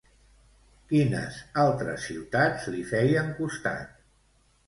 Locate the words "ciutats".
2.11-2.65